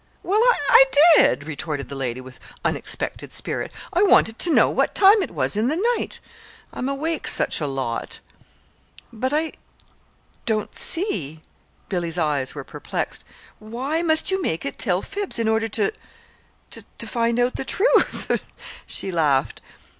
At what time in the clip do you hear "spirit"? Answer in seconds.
3.31-3.71